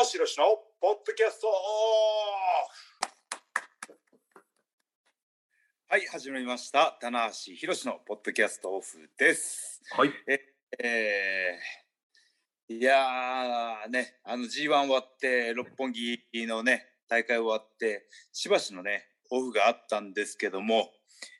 [0.00, 0.44] 橋宏の
[0.80, 1.48] ポッドキャスト
[5.88, 6.96] はい始まりました。
[7.02, 9.82] 棚橋宏のポッドキャストオフです。
[9.90, 10.12] はい。
[10.26, 10.40] え
[10.82, 20.88] えーいやーねあの G1 終わって六本木のね大会終わってしばしのねオフがあったんですけども、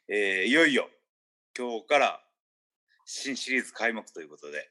[0.06, 0.90] えーいよいよ
[1.56, 2.20] 今日から
[3.06, 4.68] 新シリーズ開幕ということで。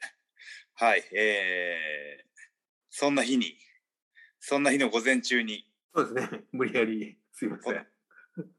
[0.76, 2.30] はいえー
[2.92, 3.56] そんな日に
[4.40, 6.44] そんな日の午前中にそうですね。
[6.52, 7.88] 無理やり、すいません。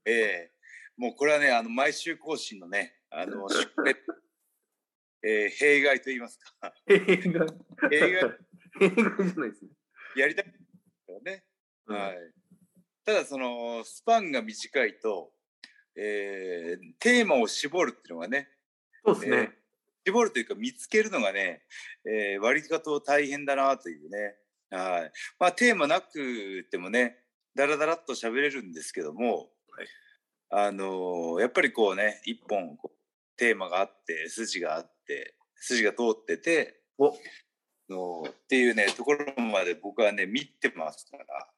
[0.05, 0.61] えー
[0.97, 3.49] もうこれはねあの毎週更新のねあの
[5.25, 6.99] えー弊害と言いますか映
[7.33, 7.47] 画、
[7.89, 8.39] 弊害
[8.83, 9.71] 映画じゃないですね。
[10.17, 10.53] やりたいで
[11.07, 11.45] すよね。
[11.87, 12.19] はい。
[13.03, 15.33] ただそのスパンが短いと、
[15.97, 18.51] えーテーマを絞るっていうのがね
[19.03, 19.59] そうですね。
[20.07, 21.65] 絞るというか見つけるのがね、
[22.05, 24.37] えー割り方大変だなというね。
[24.71, 25.13] はい。
[25.39, 27.19] まあテーマなくてもね
[27.55, 29.49] ダラダラっと喋れるんですけども、はい
[30.51, 32.97] あのーやっぱりこうね一本こう
[33.37, 37.15] テーマがあって筋があって筋が通っててお、
[37.89, 41.49] のっていうねところまで僕はね見てますから。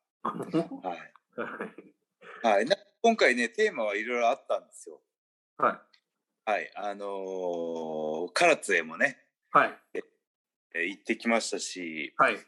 [0.90, 1.12] はい。
[2.44, 5.00] はい、な今回ねテーマはいろいろあったんですよ。
[5.58, 5.82] は
[6.44, 9.18] はい、あのー唐津へもね、
[9.54, 9.58] い。
[9.58, 9.78] はい。
[9.94, 10.02] えー
[10.74, 12.34] 行ってきましたし、はい。
[12.34, 12.38] え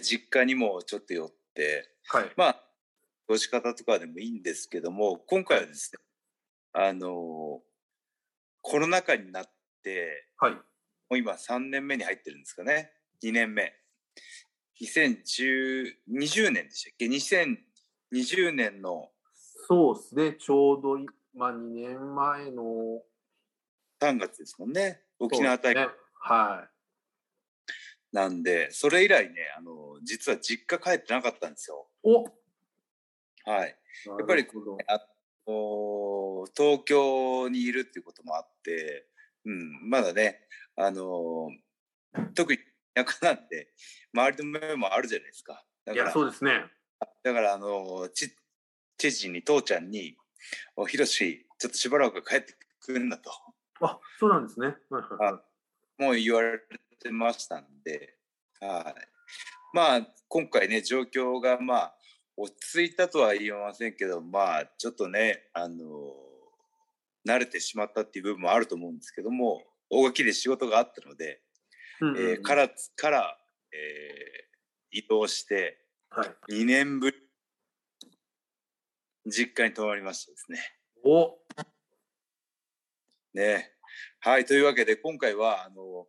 [0.00, 2.32] 実家にもちょっと寄って、はい。
[2.36, 2.60] まあ過
[3.28, 6.00] ごし方とかでもいいんですけども、今回はですね、
[6.72, 7.68] あのー
[8.60, 9.50] コロナ禍になっ
[9.82, 10.52] て、はい。
[10.52, 10.60] も
[11.12, 12.90] う今3年目に入ってるんですかね、
[13.24, 13.72] 2年目。
[14.82, 19.08] 2010 20年でしたっけ ?2020 年の
[19.68, 20.32] そうですね。
[20.34, 23.02] ちょうど今、2年前の
[24.00, 26.68] 3月ですもんね沖縄大会ねは
[28.12, 32.10] なんでそれ以来ねあの実は実家帰ってなかったんですよい。
[32.10, 32.24] お
[33.50, 33.76] はい
[34.18, 34.98] やっぱりなるほどあ
[35.46, 39.06] の東京にいるっていうこともあって、
[39.44, 40.40] うん、まだね
[40.76, 41.50] あの
[42.34, 42.58] 特に
[42.94, 43.68] 田舎なんで
[44.14, 46.64] 周りの目もあるじゃないですかだいや、からそうですね。
[47.22, 48.34] だからあのち
[48.96, 50.16] 知事に父ちゃんに
[50.76, 53.30] 「おひろしちょっとしばらく帰ってくるんだ」と
[53.80, 54.66] あ、そうなんですね。
[54.90, 56.60] はいはいはいもう言われ
[56.98, 58.16] てましたんで、
[58.60, 59.08] はい。
[59.72, 61.94] まあ、今回ね、状況がまあ、
[62.36, 65.76] 落ち着いたとは言えませんけど、まあ、ちょっとね、あの
[67.26, 71.40] 慣れてしまったっていう部分もあると思うんですけども、大垣で仕事があったので、
[72.00, 73.38] うんうんえーから、から、
[73.72, 74.48] えー
[74.90, 75.78] 移動して、
[76.10, 76.62] はい。
[76.62, 77.16] 2年ぶり、
[79.26, 80.58] 実家に泊まりましたですね。
[81.04, 81.38] お、
[83.34, 83.72] ね。
[84.20, 86.06] はい、というわけで今回はあの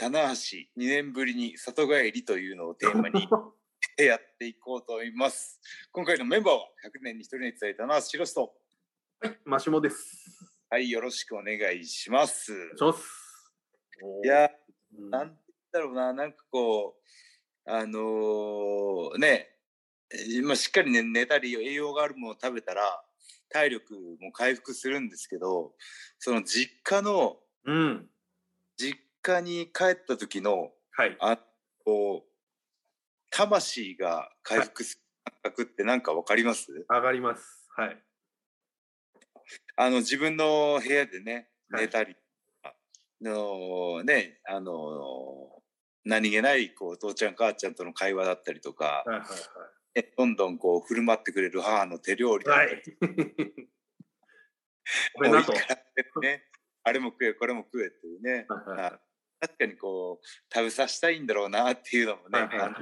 [0.00, 3.28] 棚橋2年ぶりに里帰りというのをテーマに
[3.98, 5.60] やっていこうと思います。
[5.92, 8.52] 今回のメンバーは100年に1人に伝えた棚橋宏と、
[9.20, 9.38] はい。
[9.44, 10.56] マシモです。
[10.70, 12.50] はい、よろしくお願いします。
[12.50, 13.02] いします。
[14.02, 14.50] おいや、
[14.98, 15.36] うんなん
[15.70, 16.96] だろうな、なんかこ
[17.66, 19.50] う、あのーね、
[20.10, 23.04] えーまあ、しっかり、ね、寝たり栄養があるものを食べたら
[23.50, 25.74] 体力も回復するんですけど、
[26.18, 27.36] その実家の
[27.66, 28.06] うん。
[28.78, 31.16] 実家に帰った時のはい。
[31.20, 31.38] あ
[31.84, 32.30] こう
[33.30, 35.02] 魂が回復する
[35.42, 36.66] 感覚って何か分かります？
[36.88, 37.68] 上がります。
[37.76, 38.02] はい。
[39.76, 42.16] あの自分の部屋でねはい寝たり、
[42.62, 42.72] あ
[43.22, 45.62] のねあの
[46.04, 52.66] 何気ないこう父ちゃん母ちゃんとの会話だったりとか、はいはいねどんどんこう振る舞ってくれる母の手料理だはい。
[52.66, 53.46] ったはり、い。
[55.14, 55.52] これなと。
[55.52, 55.60] もう
[56.24, 56.44] いね
[56.82, 59.00] あれも食えこれも食えっていうね、はいはい
[59.40, 62.72] 確かにこう食べさせたいんだろうなっていうのもね、はいはい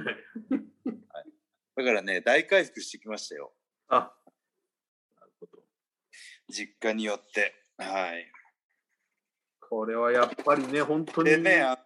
[1.75, 3.53] だからね大回復してきましたよ。
[3.87, 5.63] あ、なるほど。
[6.49, 7.55] 実家によって。
[7.77, 8.29] はい。
[9.61, 11.29] これはやっぱりね、本当に。
[11.29, 11.77] でねは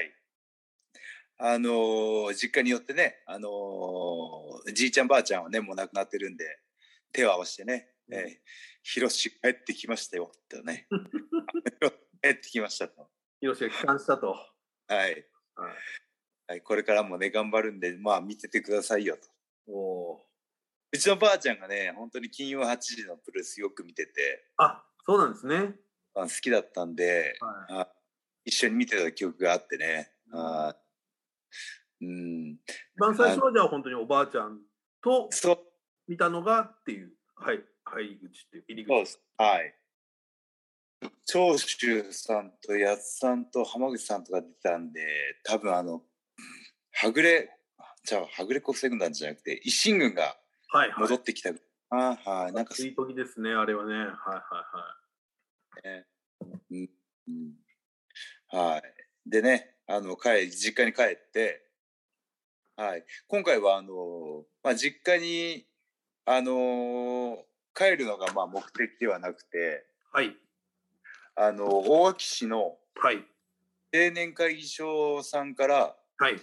[0.00, 0.12] い。
[1.38, 6.44] あのー実家によってねあのーじいちゃんばあちゃんはねもう亡くなってるんで
[7.12, 8.14] 手を合わせてね「うん。
[8.14, 8.36] えー、
[8.84, 10.86] 広し帰ってきましたよ」ってね。
[12.22, 13.10] 帰ってきましたと。
[13.40, 14.28] ヒロシが帰還したと。
[14.30, 14.46] は
[14.88, 15.26] い、はい。
[16.46, 19.28] はい、これからもね頑張るんでまあ見ててくださいよと。
[19.66, 20.22] おー。
[20.92, 24.50] うちのばあちゃんがね本当に金曜8時のプロレスよく見てて。
[24.58, 25.80] あ、そうなんですね。
[26.14, 27.94] あ好きだったんで、はあ
[28.44, 30.12] 一緒に見てた記憶があってね。
[30.32, 30.76] あ
[32.00, 32.60] うん、一
[32.98, 34.60] 番最初はじゃあ本当におばあちゃん
[35.02, 35.30] と
[36.06, 38.88] 見たのがっていう、はい、入り口っていう、入り口。
[38.88, 39.20] そうです。
[39.36, 39.74] はい。
[41.26, 45.00] 長州さんと八津さんと浜口さんとか出たんで
[45.44, 46.00] 多分あの
[46.92, 47.50] はぐれ
[48.04, 50.36] じゃあはぐれ国際軍団じゃなくて維新軍が
[50.68, 51.00] はいはい。
[51.00, 51.50] 戻ってきた、
[51.90, 53.94] あはいなんかいい時ですね、あれはね。
[53.94, 54.14] はいは
[55.84, 56.06] ね
[56.70, 56.90] うん
[57.28, 57.64] うん
[58.48, 58.82] はい。
[59.26, 61.66] でね、あの、帰、実家に帰って、
[62.76, 63.04] はい。
[63.26, 65.66] 今回は、あの、まあ、実家に、
[66.24, 69.84] あの、帰るのが、まあ、目的ではなくて、
[70.14, 70.26] いはい。
[70.26, 70.36] はい。
[71.36, 73.16] あの、大垣市のはい。
[73.92, 76.40] 青年会議所さんから、はい。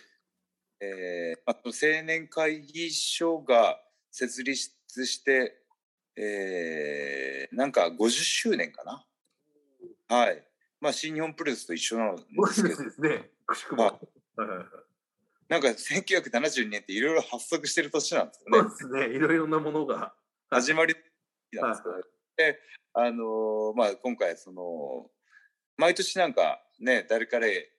[0.81, 3.79] えー、あと青年会議所が
[4.09, 4.71] 設立
[5.05, 5.57] して、
[6.17, 9.05] えー、なんか50周年かな？
[10.09, 10.43] はい。
[10.79, 13.29] まあ、新日本プロレスと一緒なんですけどで、すね。
[13.45, 13.83] くしくも。
[13.83, 13.99] はは
[14.45, 14.67] いはいはい。
[15.47, 18.91] なんか1972年っていろいろ発足してる年なんですよねそう。
[18.91, 19.15] ですね。
[19.15, 20.13] いろいろなものが。
[20.49, 20.95] 始まり
[21.53, 22.03] なんですけどはい
[22.37, 22.59] で、
[22.93, 25.09] あのーまあ今回その
[25.77, 27.71] 毎年なんかね誰かで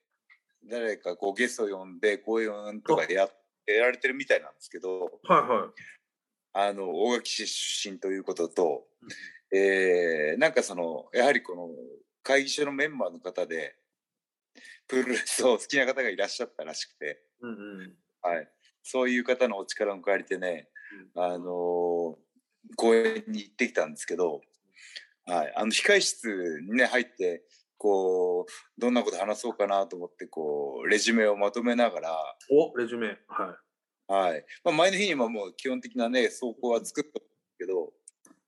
[0.69, 3.27] 誰かこうゲストを呼んで講演とかでや
[3.65, 6.69] やられてるみたいなんですけど、はいはい。
[6.69, 8.83] あの大垣市出身ということと、
[9.53, 11.69] えーなんかそのやはりこの
[12.21, 13.75] 会議所のメンバーの方で
[14.87, 17.21] プロレスを好きな方がいらっしゃったらしくて。
[17.41, 17.53] うんう
[17.83, 17.93] ん。
[18.21, 18.47] はい、
[18.83, 20.69] そういう方のお力を借りてね、
[21.15, 22.15] あのー
[22.75, 24.41] 公園に行ってきたんですけど、
[25.25, 27.43] はい、あの控室にね入って
[27.77, 32.17] こうどんなこと話そうかなと思ってこうレジュメをまとめながら、
[32.49, 33.07] お、レジュメ。
[33.07, 33.63] はい。
[34.05, 37.19] はいまあ、前の日にはもう基本的なね走行は作ったんで
[37.51, 37.93] すけど、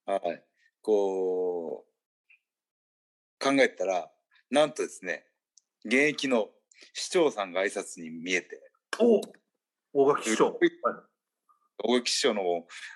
[0.05, 0.43] はい、
[0.81, 4.09] こう考えたら
[4.51, 5.25] なんとですね
[5.85, 6.49] 現役の
[6.93, 8.59] 市長さんが挨拶に見えて。
[8.99, 9.21] お
[9.93, 10.45] 大垣師匠。
[10.45, 10.57] はい。
[11.83, 12.41] 大垣師匠の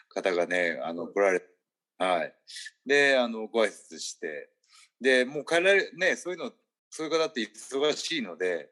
[0.10, 1.46] 方がね、あの、来られて、
[1.98, 2.34] はい。
[2.86, 4.50] で、あの、ご挨拶して、
[5.02, 6.52] で、もう帰られ、ね、そういうの、
[6.90, 8.70] そういう方って忙しいので、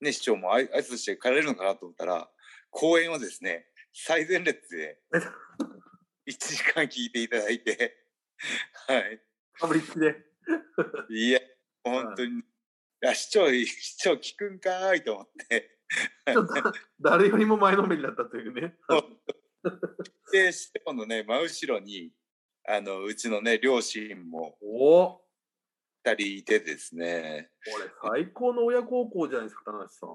[0.00, 2.28] ね、市長もあい挨拶して帰られるのかなと思ったら、
[2.70, 4.98] 講演をですね、最前列で
[6.26, 8.04] 1時間聞いていただいて、
[8.88, 9.22] はい。
[9.54, 10.16] かぶりつきで。
[11.10, 11.40] いや、
[11.84, 12.42] 本当に、い
[13.00, 15.78] や、市長、市長聞くんかーいと思って、
[17.00, 18.76] 誰よりも前のめりだったというね。
[20.32, 22.12] で、市長のね、真後ろに、
[22.64, 25.22] あの、うちのね、両親もおお。
[26.04, 30.10] 2人いてですね、これ最高の親孝行じゃないですか、田中さん。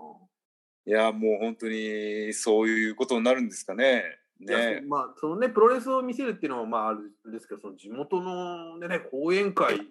[0.85, 4.03] いや、もう本当にそういうことになるんですかね。
[4.39, 4.81] ね。
[4.85, 9.87] まあ、そのね、プロレスを見せるっていうのは、まあ、あるんですけど、その地元のね、講演会、うん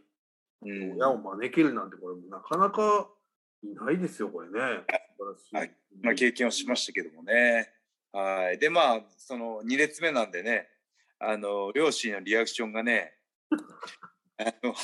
[0.63, 3.09] 親を招けるなんて、これ、なかなか
[3.63, 4.53] いないですよ、これね。
[4.53, 5.57] 素晴らしい。
[5.57, 7.73] はいまあ、経験をしましたけどもね。
[8.13, 8.59] はい。
[8.59, 10.69] で、まあ、その2列目なんでね、
[11.19, 13.19] あの、両親のリアクションがね、
[14.39, 14.75] あの、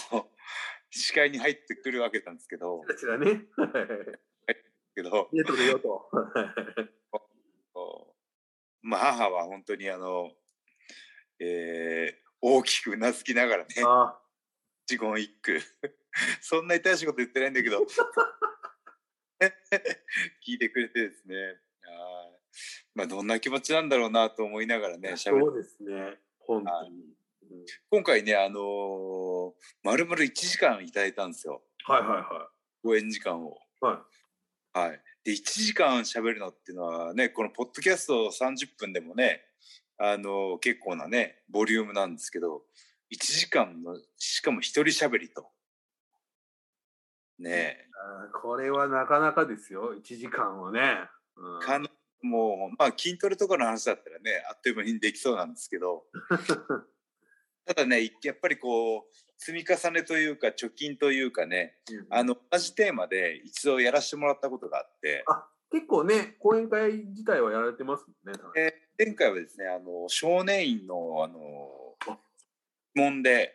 [0.91, 3.47] 視界に入ってくるわけなんですけど、こちらね。
[4.95, 6.11] けど、入れてくれよと。
[8.83, 10.33] まあ、母は本当にあの、
[11.39, 14.19] えー大きくうなずきながらね、あ
[14.91, 15.61] 自言一句。
[16.43, 17.87] そんな痛い仕事言ってないんだけど、
[20.45, 21.61] 聞いてくれてですね。
[22.95, 26.19] まあ、どんな気持ちなんだろうなと思いながらね、そうですね。
[26.39, 26.91] 本当に。
[26.91, 27.23] うん
[27.91, 31.63] 今回ね、あのー、丸々1時間いただいたんですよ。
[31.85, 32.49] はいはいは
[32.83, 33.59] 講演時間を。
[33.83, 33.85] い。
[33.85, 34.05] は
[34.75, 34.79] い。
[34.79, 35.03] はい。
[35.25, 39.43] で、1時間喋るのっていうのはね、このポッドキャスト30分でもね、
[39.99, 42.63] あのー結構なね、ボリュームなんですけど、
[43.15, 45.49] 1時間の、しかも一人喋りと。
[47.39, 50.81] ねあーこれはなかなかですよ、1時間はね。
[51.37, 51.61] うん
[52.23, 56.05] もう、まあ筋トレとかの話だったらね、あっという間にできそうなんですけど、
[57.65, 61.79] ただね、やっぱりこう、積み重ねというか、貯金というかね、
[62.11, 68.39] あの、同じテーマで一度やらせてもらったことがあって、あ結構ね、講演会自体はやられてますもんね。
[68.57, 72.19] えー前回はですね、あの、少年院の、あのあ、
[72.95, 73.55] 問で、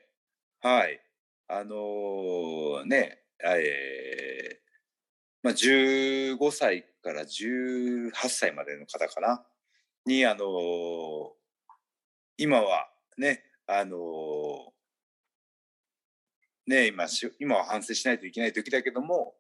[0.62, 1.00] はい、
[1.48, 4.47] あのね、えー
[5.44, 9.46] まあ、15歳から18歳までの方かな、
[10.06, 11.34] に、あの
[12.38, 14.74] 今はね、あの
[16.66, 19.36] ね、今し、今は反省しないといけない時だけども、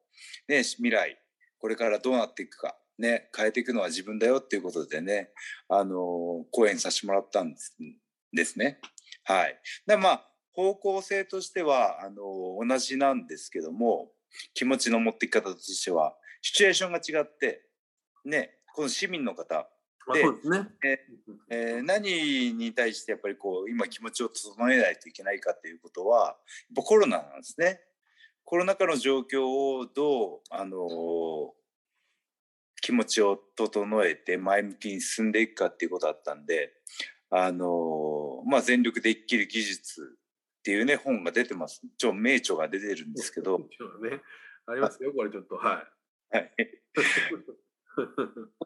[0.47, 1.17] ね、未来、
[1.59, 5.31] これからどうなっていくか、ね、変えていくのは自分だよっていうことでね、
[5.69, 7.77] あの講演させてもらったんです
[8.33, 8.79] ですね。
[9.23, 9.59] はい。
[9.85, 14.09] でまあ方向性としてはあの同じなんですけども
[14.53, 17.63] 気持ちの持っていき方としてはシチュエーションが違って
[18.25, 19.67] ねこの市民の方、
[20.07, 20.23] まあ、で。
[21.49, 26.35] えー何に対してやっぱりこう今気持ちを整えないといけないかっていうことはやっ
[26.75, 27.81] ぱコロナなんですね。
[28.47, 29.45] コロナ禍の状況
[29.77, 31.53] をどう、あの
[32.81, 36.71] 気持ちを整えて前向きに進んでいくかっていうことだったんで、
[37.29, 40.16] あのまあ、全力で生きる技術
[40.67, 41.81] っていうね本が出てます。
[41.97, 43.65] 超名著が出てるんですけど、ね、
[44.65, 45.55] ありますよこれちょっと。
[45.55, 45.85] は
[46.33, 46.35] い。
[46.35, 46.51] はい。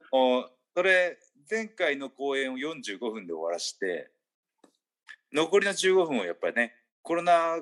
[0.74, 4.10] それ前回の公演を45分で終わらして
[5.31, 7.60] 残りの15分をやっぱりねコロナ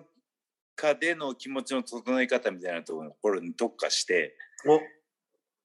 [0.77, 4.37] 禍での気持ちの整え方みたいなところに特化して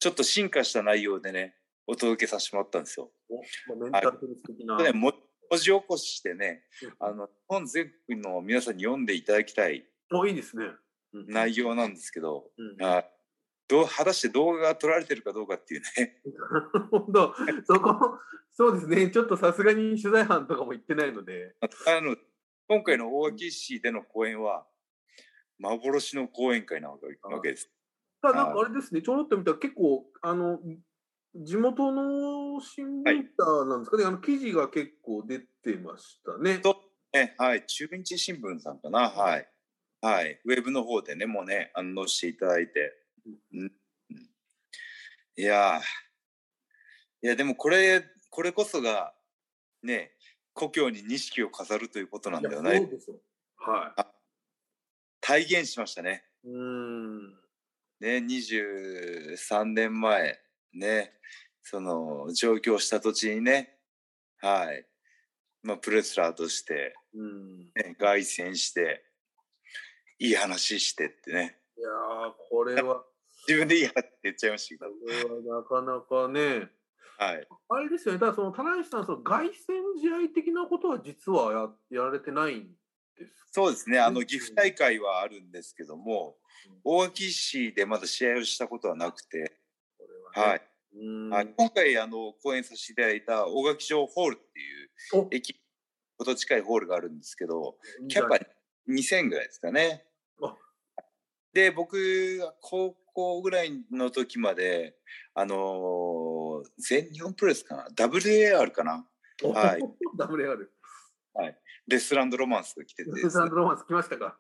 [0.01, 1.55] ちょっと進化した内容でね
[1.87, 3.13] お届けさせてもらったんですよ。
[3.79, 4.19] メンタル
[5.51, 6.63] 文字起こししてね、
[6.99, 10.67] あの日本全国の皆さんに読んでいただきたいおいいですね、
[11.13, 13.05] 内容なんですけど、うん、あ
[13.69, 16.21] どう果たして動画が撮られてるかどうかっていうね。
[16.91, 17.35] 本当
[17.65, 18.19] そこ
[18.53, 19.11] そうですね。
[19.11, 21.57] ちょっとさすがに取材班とかも行ってないので。
[21.61, 22.17] あの
[22.69, 24.67] 今回の大垣市での公演は
[25.59, 26.99] 幻の講演会なわ
[27.43, 27.71] けです。
[28.23, 29.03] ただなんかあれですね。
[29.03, 30.61] ちょろっと見たら結構あの
[31.35, 36.59] 地元の新聞社なんですかね、はい、あの記事が結構出てましたね。
[36.59, 36.77] と
[37.13, 39.49] ねはい、中日新聞さんかな、はい、
[40.01, 42.93] はい、ウェブの方でね、もうね、反応していただいて。
[43.53, 43.73] うん、
[45.37, 45.81] いや
[47.23, 49.15] いや、でもこれ、これこそが、
[49.83, 50.13] ね、
[50.53, 52.79] 故郷に錦を飾るということなんだよね。
[52.79, 53.17] そうですよ。
[53.57, 54.03] はい。
[55.21, 56.25] 体現しましたね。
[56.45, 57.33] うん。
[58.01, 60.39] ね、23年前、
[60.79, 61.13] ね、
[61.63, 63.77] その上京した土地にね、
[64.41, 64.87] はい、
[65.63, 66.95] まあ、プレスラーとして、
[67.75, 69.05] ね、凱旋して、
[70.19, 71.59] いい話してってね。
[71.77, 71.89] いや
[72.51, 73.05] これは。
[73.49, 75.29] 自分でいい話って言っちゃいましたけど。
[75.29, 76.71] これはなかなかね。
[77.19, 77.49] はい。
[77.69, 79.53] あれですよね、ただその、田中さん、その凱旋
[80.01, 82.75] 試合的なことは実はややられてないん
[83.17, 86.37] ですそうですね、あの、岐阜大会はあるんですけども、
[86.83, 89.61] 大垣市でまだ試合をしたことはなくて、
[90.35, 90.63] はい。
[91.31, 95.61] はい、今回あの講演させていただいた大垣城ホールっていう駅
[96.19, 97.77] ほど近いホールがあるんですけど
[98.09, 98.37] キャパ
[98.89, 100.05] 2000ぐらいですかね。
[101.53, 104.97] で僕が高校ぐらいの時まで
[105.35, 109.07] あのー、全日本プロレスかな？WAR かな？
[109.43, 109.81] はい。
[110.19, 110.69] WAR
[111.35, 111.59] はい。
[111.87, 114.37] レスランドロマンスが来てて、レスランドロマンス来ましたか？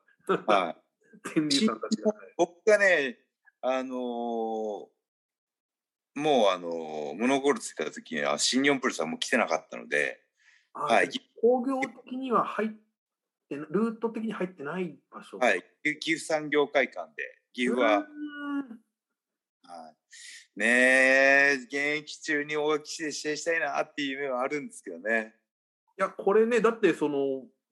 [0.46, 0.76] はい。
[2.36, 3.18] 僕がね
[3.60, 4.93] あのー
[6.14, 10.20] もうあのモノゴールついた時には新日本プロレスはもう来てなかったので、
[10.72, 12.68] はい、工業的には入っ
[13.48, 15.38] てルート的に入ってない場所。
[15.38, 15.64] はい。
[16.00, 18.04] 岐阜産業会館で岐阜は、は
[20.56, 25.34] い、ねえ現役中に大垣市で試合したいなっていう夢はあるんですけどね。
[25.98, 27.18] いやこれねだってその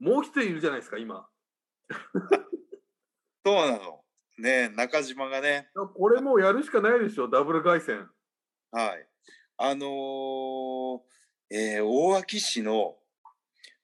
[0.01, 1.27] もう一人いるじゃないですか今。
[3.45, 4.05] そうなの。
[4.39, 5.71] ね中島がね。
[5.95, 8.07] これもうやるしかないでしょダブル凱旋
[8.75, 9.07] はい。
[9.59, 11.01] あのー、
[11.51, 12.97] えー、大垣市の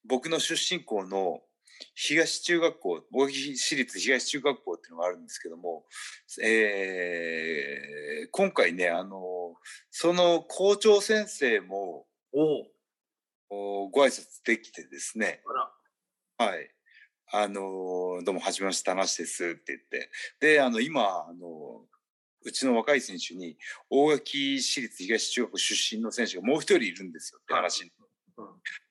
[0.06, 1.40] 僕の出身校の
[1.94, 5.84] 東中学校、大垣市立東中学校っていうのがあるんですけども、
[6.42, 9.20] えー、今回ね、あのー、
[9.90, 12.06] その校長先生も
[13.50, 15.42] おご挨拶できてですね、
[16.38, 16.70] はい。
[17.30, 21.84] あのー、どうも、はじめまして、田無ですって言って、で、あの、今、あの
[22.44, 23.56] うちの若い選手に
[23.90, 27.90] 大垣市立東中学出身の選手がもう一人いるんですよって話に。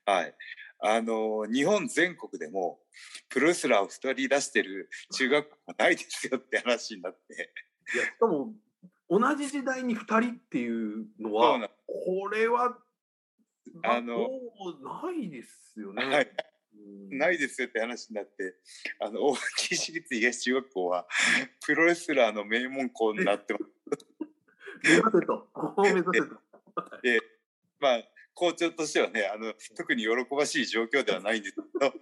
[0.05, 0.35] はい、
[0.79, 2.79] あの日本全国でも
[3.29, 7.51] プロレスラーを2人出してる中学校はないですよって話になって。
[7.95, 8.53] いやしかも
[9.09, 12.77] 同じ時代に2人っていうのはこれは
[13.83, 14.27] あの
[14.81, 16.05] ないですよね。
[16.05, 16.31] はい
[17.09, 18.55] ないですよって話になって
[18.99, 21.07] あの大垣市立東中学校は
[21.65, 23.65] プロレスラーの名門校になってます。
[24.83, 25.47] 目指せと。
[25.77, 26.11] 目指せと。
[27.01, 27.19] で
[27.79, 28.03] まあ
[28.33, 31.93] 校長としてはねあの特に喜ばしい状況ではないんですけど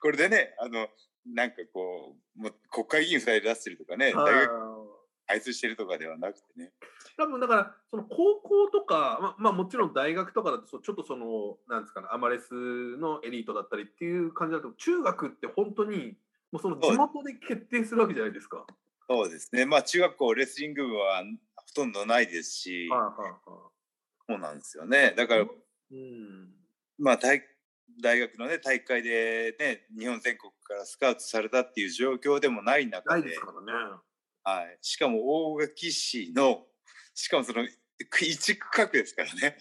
[0.00, 0.88] これでねあの
[1.26, 4.95] なんかこうもう国会議員2人出してるとかね大学
[5.26, 6.72] 排出してるとかではなくてね。
[7.16, 16.16] 多分だからその高校とか、ままあ、もちろん大学とかだとちょっとそのなんですかねアマレスのエリートだったりっていう感じだと中学って本当に
[16.52, 18.66] もうその地元で決定するわけじゃないですか。
[19.08, 21.22] そうですねまあ中学校レスリング部は
[21.54, 23.14] ほとんどないですし、はあは
[23.46, 23.70] あ、
[24.28, 26.50] そうなんですよねだから、うん、
[26.98, 27.42] まあ大
[28.02, 33.20] 大学のね大会でね日本全国からスカウトされたっていう状況でもない中で。
[33.22, 33.72] ないですからね。
[34.48, 36.64] はい、しかも大垣市の
[37.12, 37.66] しかもその
[38.20, 39.58] 一区画ですからね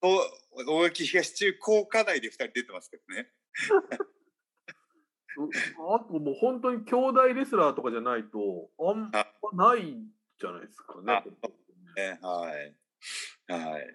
[0.02, 3.32] 大垣東中高課内で2人出てますけどね
[5.38, 5.48] う
[5.94, 11.24] あともう本当に兄弟レスラーとかじゃないと、あんまないんじゃないですかね。
[11.96, 12.76] ねはい。
[13.46, 13.86] はい。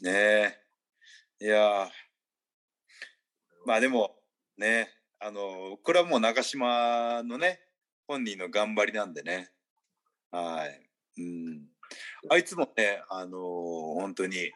[0.00, 1.44] ねえ。
[1.44, 1.90] いやー
[3.66, 4.16] まあでも、
[4.56, 4.88] ね、
[5.18, 7.60] あの、これはもう中島のね、
[8.12, 9.50] 本人の頑張りなんでね。
[10.30, 11.22] はい。
[11.22, 11.66] うん。
[12.28, 13.40] あいつもね、あのー
[14.00, 14.52] 本当に、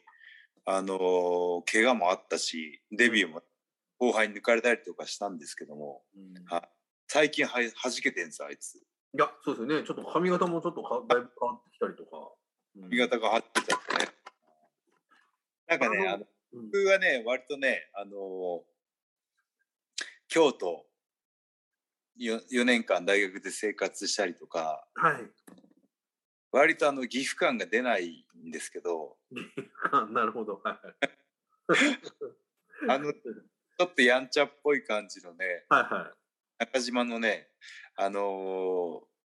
[0.66, 3.42] あのー怪我もあったし、デビューも
[3.98, 6.68] 後輩に抜かれたりとかしたんですけども、うんはい
[7.08, 7.70] 最近は弾
[8.02, 8.75] けてんです、あいつ。
[8.75, 8.80] い
[9.14, 9.86] や、そうですよね。
[9.86, 12.16] ちょっと髪型もちょっとかだいぶ変わってきたりとか。
[12.76, 14.12] うん髪型が張ってちゃってね。
[15.66, 18.60] なんかね、あのあのうん僕はね、割とね、あのー
[20.28, 20.84] 京都
[22.16, 25.30] よ4年間大学で生活したりとか、はい。
[26.52, 29.16] 割とあの岐阜感が出ないんですけど、
[30.11, 30.61] なるほど。
[30.64, 30.80] はい。
[32.88, 36.12] あのちょっとやんちゃっぽい感じのね、はいは
[36.61, 36.64] い。
[36.64, 37.50] 中島のね、
[37.96, 39.16] あのー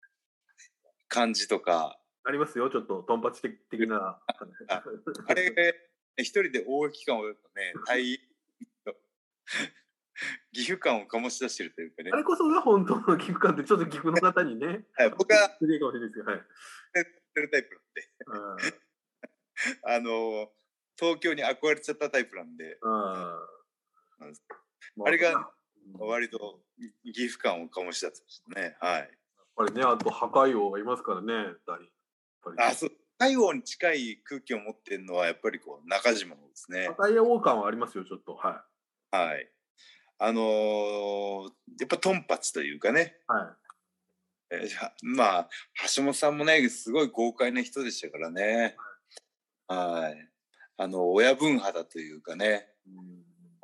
[1.08, 4.18] 感じとか、ありますよ、ちょっと、トンパチ的な。
[5.28, 5.74] あれ、
[6.16, 7.34] 一人で大き感をね、
[7.84, 8.18] 対
[10.52, 14.86] 岐阜感を醸し出してるというかねあ、れこそが本当の岐阜感って、ちょっと岐阜の方にね。
[14.94, 16.40] はい僕は失礼かもしれないですけど、はい。
[16.40, 16.44] し
[17.34, 20.48] てるタイプなんで、うんあのー
[20.98, 23.38] 東京に憧れちゃったタイプなんで、あ
[25.04, 25.50] あれが
[25.94, 26.60] うん割と
[27.04, 28.76] 岐阜感を醸し出してましたね。
[28.78, 29.00] はい。
[29.00, 29.08] やっ
[29.56, 31.56] ぱりね、あと破壊王がいますからね、
[32.58, 32.90] あ、そう。
[33.18, 36.88] 太陽に近い空気を持ってるのはやっぱりこう中島のですね。
[36.96, 38.34] 破壊王感はありますよ、ちょっと。
[38.34, 38.64] は
[39.10, 39.50] はい。
[40.24, 41.50] あのー
[41.80, 43.16] やっぱトンパチというかね。
[43.28, 43.32] い。
[43.32, 43.56] は
[44.50, 45.48] えーじゃあまあ
[45.96, 48.76] 橋本さんもねすごい豪快な人でしたからね。
[49.66, 50.28] はい。
[50.76, 52.68] あの親分肌というかね。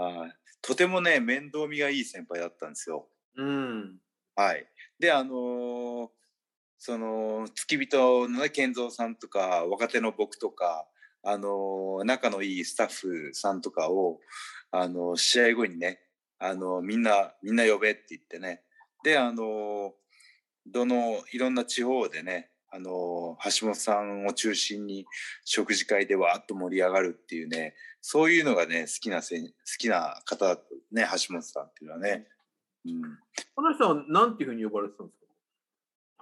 [0.01, 0.03] い。
[0.03, 0.33] はい。
[0.61, 3.09] とてもね面倒見がいい先輩だったんですよ。
[3.37, 3.99] うん。
[4.35, 4.67] はい。
[4.99, 6.09] であのー
[6.81, 10.87] その付き人のね健三さんとか若手の僕とか
[11.23, 14.19] あのー仲のいいスタッフさんとかを
[14.73, 16.01] あのー試合後にね
[16.41, 18.63] あのーみんなみんな呼べって言ってね
[19.03, 19.91] であのー
[20.67, 25.07] どのいろんな地方でねあのー橋本さんを中心に
[25.45, 32.27] 食事会でわーっと盛り上がるっていうねそういうのがね好きなせん好きな方だとね橋本さんっていうのはね。
[32.87, 33.03] うん
[33.55, 35.19] この人は何ていうふうに呼ばれてたんです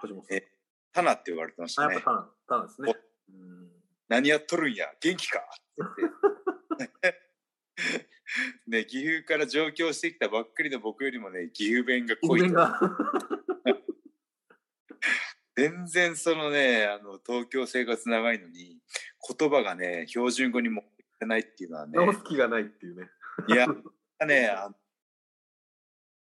[0.01, 0.07] か？
[0.07, 0.37] 橋本さん。
[0.37, 0.47] え
[0.91, 2.11] タナって言われてましたねあやっぱ。
[2.11, 2.93] タン、タンですね。
[3.29, 3.71] うん
[4.09, 5.39] 何やっとるんや元気か？
[5.39, 5.43] っ
[5.75, 5.81] て
[6.79, 7.19] 言って
[8.67, 12.41] ね岐阜から上京してきたばっかりの僕よりもね岐阜弁が濃い。
[15.55, 18.77] 全然そのねあの東京生活長いのに
[19.37, 23.09] 言葉がね標準語にもいかないっていうのはね直す気がないっていうね。
[23.47, 23.67] いや
[24.25, 24.73] ね あ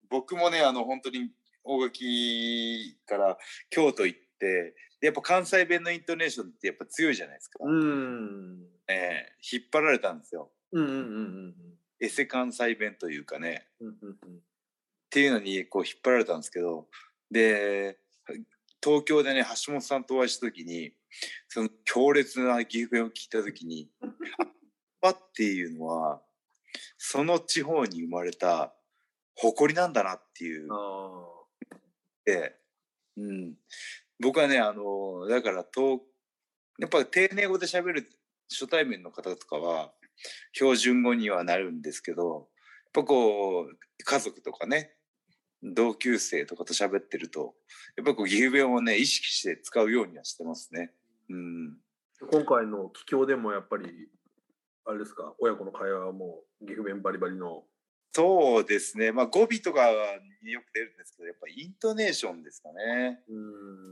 [0.10, 1.32] 僕もねあの本当に
[1.64, 3.38] 大垣から
[3.70, 8.68] 京都行ってでやっぱ関西弁のイントネーションってやっぱ強いじゃないですか、うん。
[8.88, 11.00] ええ引っ張られたんですようんうんうんう
[11.48, 11.56] ん
[12.04, 13.66] エセ関西弁というかね。
[13.80, 14.36] うんうんうん。
[14.36, 14.40] っ
[15.10, 16.88] ていうのにこう引っ張られたんですけど。
[17.32, 17.98] で
[18.84, 20.92] 東京でね橋本さんとお会いした時に
[21.48, 23.90] その強烈な岐阜弁を聞いた時に
[25.02, 26.22] 「あっていうのは
[26.98, 28.76] その地方に生まれた
[29.36, 30.68] 誇りなんだなっていう。
[30.72, 31.44] あ
[32.26, 32.56] で、
[33.18, 33.58] うん、
[34.20, 36.02] 僕はねあのだから東
[36.78, 38.10] やっぱ丁寧語で喋る
[38.50, 39.94] 初対面の方とかは
[40.54, 42.46] 標準語にはなるんですけどやっ
[42.94, 44.94] ぱこう家族とかね
[45.64, 47.54] 同級生とかと喋ってると
[47.96, 50.92] やっぱこう岐阜弁をね意識して使うようにはしてますね。
[51.30, 54.10] うん、ー今回の帰郷でもやっぱり、
[54.86, 57.64] あれですか、親子の会話はもう岐阜弁バリバリの。
[58.16, 59.90] そうですねまあ語尾とか
[60.44, 63.22] によく出るんですけどやっぱイントネーションですかね。
[63.28, 63.92] うん。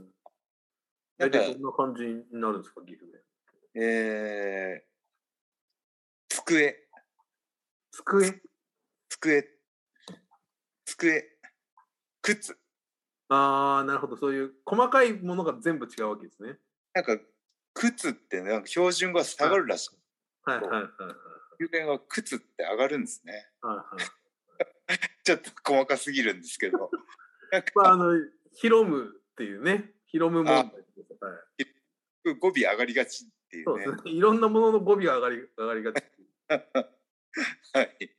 [1.18, 3.20] なんか大体どんな感じになるんですか、岐阜弁。
[3.74, 4.91] えー、
[6.44, 6.76] 机
[7.90, 8.42] 机
[9.08, 9.44] 机
[10.84, 11.24] 机
[12.22, 12.56] 靴
[13.28, 14.16] ああ、なるほど。
[14.16, 16.58] そういう細かいものが全部違うわけですね。
[16.92, 17.18] なんか
[17.74, 19.90] 靴ってねなんか標準語は下がるらしい。
[20.42, 20.86] はいはいはいは
[21.80, 21.84] い。
[21.86, 23.48] は靴って上がるんですね。
[23.62, 23.84] はいは
[24.94, 26.90] い、 ちょっと細かすぎるんですけど。
[27.74, 28.12] まあ、あの、
[28.52, 30.54] ヒロムっていうね、ヒロム問題。
[30.54, 30.64] は
[32.24, 33.64] い、語尾上がりがちっていね。
[33.64, 34.10] そううですね。
[34.10, 36.04] いろんなものの語尾が上がり上がりがち。
[37.72, 38.16] はい。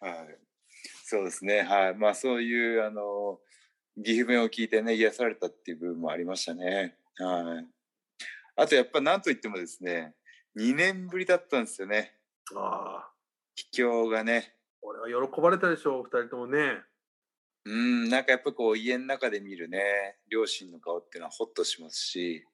[0.00, 0.38] はい。
[1.04, 1.62] そうですね。
[1.62, 1.94] はい。
[1.94, 3.40] まあそういうあの
[3.96, 6.96] 岐阜弁を聞いてね癒されたっていう部分もありましたね。
[7.16, 7.66] はい。
[8.56, 10.14] あとやっぱ何と言ってもですね、
[10.56, 12.14] 2年ぶりだったんですよね。
[12.54, 13.12] ああ、
[13.54, 14.54] 秘境がね。
[14.82, 16.82] 俺は喜ばれたでしょう、二人ともね。
[17.64, 22.44] うん、なんかやっぱこう家の中で見るね、両親の顔っていうのはホッとしますし、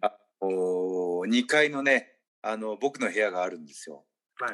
[0.00, 4.04] あお2階のね、あの僕の部屋があるんですよ。
[4.40, 4.52] は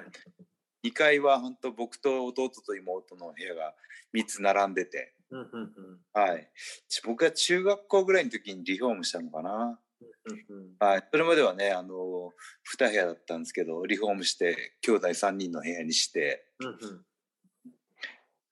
[0.83, 0.89] い。
[0.89, 3.75] 2階は本当僕と弟と妹の部屋が
[4.15, 6.51] 3つ並んでて、うんうんうんはい。
[6.89, 9.79] ち僕が中学校ぐらいの時にリフォームしたのかな。
[10.27, 11.09] うんうんはい。
[11.11, 12.33] それまではね、あの、
[12.79, 17.05] 2部屋だったんですけど、リフォームして、兄弟3人の部屋にして、うんうん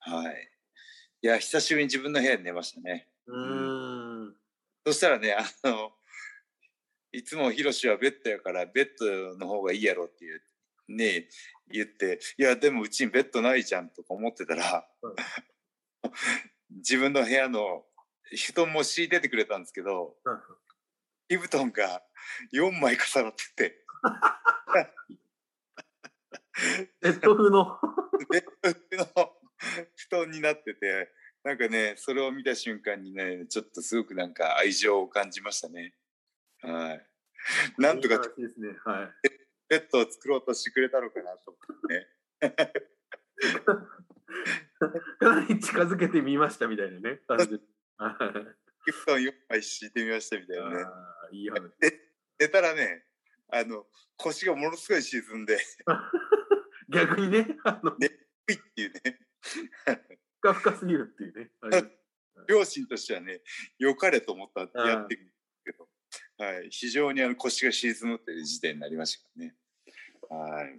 [0.05, 0.49] はい。
[1.23, 3.09] いや、久しぶりに自分の部屋で寝ましたね。
[3.27, 4.37] うーん。
[4.85, 5.93] そしたらね、あの、
[7.13, 10.43] いつもヒロシはベッドやから、ベッドの方がいいやろっていう、
[10.97, 11.29] ね、
[11.71, 15.17] 言って、いや、でもうちにベッドないじゃんとか思ってたら、うん
[16.75, 17.85] 自分の部屋の
[18.35, 20.41] 布団も敷いててくれたんですけど、うん
[21.29, 22.03] リ布団が
[22.53, 23.85] 4枚重なってて、
[27.01, 27.79] ベッド風の。
[28.31, 28.45] ベッ
[28.91, 29.07] ドの
[29.97, 35.95] 布団になってて、なんかね、それを見た瞬間にね、ちょっとすごくなんか愛情を感じましたね。
[36.61, 37.07] はい。
[37.79, 38.25] なんとかね。
[38.85, 39.11] はい。
[39.73, 42.07] ベッドを作ろうとしてくれたのかなと思ってね。
[45.19, 47.21] かなり近づけてみましたみたいなね。
[47.27, 47.59] 感じ
[47.97, 50.85] はい布団4枚敷いてみましたみたいなね。
[51.33, 51.63] いい話。
[52.39, 53.05] 寝たらね、
[53.51, 53.87] あの、
[54.19, 55.57] 腰がものすごい沈んで、
[56.91, 58.07] 逆にね、あの、ピ
[58.55, 59.21] ッっていうね、
[60.41, 61.51] ふかふかすぎるっていうね。
[62.47, 63.41] 両親としてはね、
[63.79, 65.33] 良かれと思ったってうんやってる
[65.65, 65.89] けど、
[66.45, 69.55] はい、非常にあの腰が沈むっていう時点になりましたからね。
[70.33, 70.79] はい。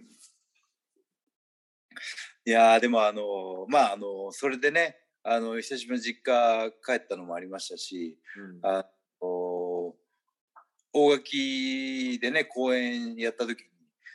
[2.46, 8.70] いやーでもあのまああのそれでねあの久しぶりに実家帰ったのもありましたしうん。
[8.70, 8.84] あ
[9.22, 9.94] の
[10.92, 13.66] 大垣でね公演やった時に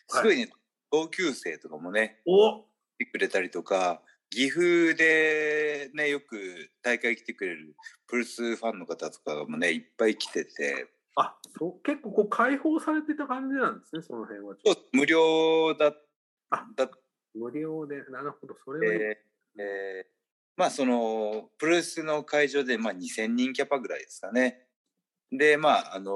[0.07, 0.49] すごいね、
[0.91, 2.61] 同級生とかもねお。
[2.97, 7.75] 来てくれたりとか岐阜でねよく大会来てくれる
[8.07, 14.81] プルスファンの方とかもねいっぱい来ててあそう結構こう開放されてた感じなんですね、その辺はちょっと。
[14.93, 15.93] 無料だ
[16.51, 16.89] あだっ
[17.35, 19.25] 無料で、なるほど、それは、て、
[19.57, 20.19] えー
[20.57, 24.67] まあそのプルスの会場でまあ2,000人キャパぐらいですかね。
[25.31, 26.11] でまああの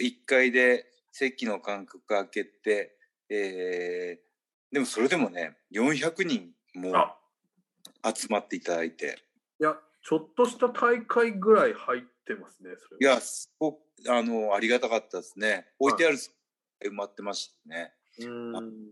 [0.00, 2.96] 1階で席の間隔空けて、
[3.28, 4.30] えー
[4.72, 7.16] でもそれでもね400人もあ
[8.14, 9.18] 集まっていただいて。
[9.60, 13.14] いや、ちょっとした大会ぐらい入ってますね、それは。
[13.14, 15.68] いや、すごく、あの、ありがたかったですね。
[15.78, 16.16] 置いてある
[16.84, 17.94] 埋まってましたね。
[18.18, 18.90] うーん。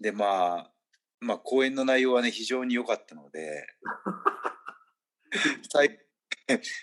[0.00, 0.72] で、まあ、
[1.20, 3.66] まあ、講演の内容はね、非常に良かったので、
[5.70, 6.00] 最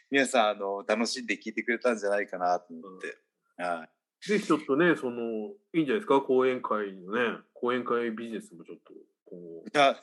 [0.10, 3.18] 皆さん、あの、楽しんで聞いてくれたんじゃないかなと思って。
[3.62, 3.90] はい
[4.22, 5.22] ぜひちょっとね、その、
[5.74, 8.94] いいんじゃないですか、講演会のね、講演会ビジネスもちょっと、
[9.26, 9.96] こう、あ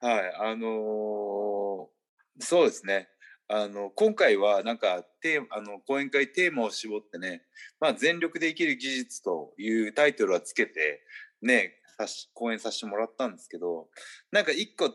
[0.00, 1.92] はい、あのー
[2.40, 3.10] そうですね。
[3.54, 7.42] あの今回はなんかテーマあの講演会テーマを絞ってね、
[7.78, 11.02] まあ、全力で生きる技術というタイトルはつけて
[11.42, 13.88] ねさし講演させてもらったんですけど
[14.30, 14.90] なんか一個